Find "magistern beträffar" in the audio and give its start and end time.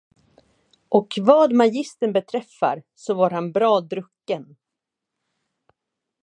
1.53-2.83